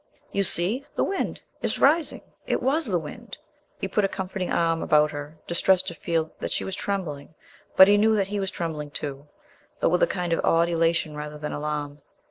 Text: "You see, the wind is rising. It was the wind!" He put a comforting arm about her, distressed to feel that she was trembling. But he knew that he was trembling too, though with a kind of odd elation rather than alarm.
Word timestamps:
"You 0.31 0.41
see, 0.41 0.83
the 0.95 1.03
wind 1.03 1.43
is 1.61 1.77
rising. 1.77 2.23
It 2.47 2.59
was 2.63 2.87
the 2.87 2.97
wind!" 2.97 3.37
He 3.79 3.87
put 3.87 4.03
a 4.03 4.07
comforting 4.07 4.51
arm 4.51 4.81
about 4.81 5.11
her, 5.11 5.37
distressed 5.45 5.87
to 5.89 5.93
feel 5.93 6.33
that 6.39 6.51
she 6.51 6.63
was 6.63 6.73
trembling. 6.75 7.35
But 7.75 7.87
he 7.87 7.97
knew 7.97 8.15
that 8.15 8.29
he 8.29 8.39
was 8.39 8.49
trembling 8.49 8.89
too, 8.89 9.27
though 9.79 9.89
with 9.89 10.01
a 10.01 10.07
kind 10.07 10.33
of 10.33 10.43
odd 10.43 10.69
elation 10.69 11.15
rather 11.15 11.37
than 11.37 11.51
alarm. 11.53 12.01